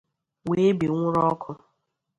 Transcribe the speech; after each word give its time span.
wee 0.49 0.71
binwuru 0.79 1.19
ọkụ 1.31 1.51